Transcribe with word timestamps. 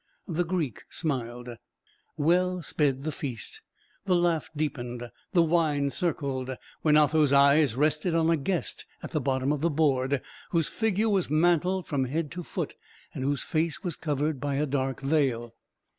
The 0.27 0.43
Greek 0.43 0.81
smiled. 0.89 1.47
Well 2.17 2.63
sped 2.63 3.03
the 3.03 3.11
feast, 3.11 3.61
the 4.05 4.15
laugh 4.15 4.49
deepened, 4.55 5.11
the 5.33 5.43
wine 5.43 5.91
circled, 5.91 6.57
when 6.81 6.97
Otho's 6.97 7.31
eye 7.31 7.63
rested 7.75 8.15
on 8.15 8.27
a 8.31 8.35
guest 8.35 8.87
at 9.03 9.11
the 9.11 9.21
bottom 9.21 9.51
of 9.51 9.61
the 9.61 9.69
board, 9.69 10.23
whose 10.49 10.69
figure 10.69 11.07
was 11.11 11.29
mantled 11.29 11.85
from 11.85 12.05
head 12.05 12.31
to 12.31 12.41
foot, 12.41 12.73
and 13.13 13.23
whose 13.23 13.43
face 13.43 13.83
was 13.83 13.95
covered 13.95 14.39
by 14.39 14.55
a 14.55 14.65
dark 14.65 15.01
veil. 15.01 15.53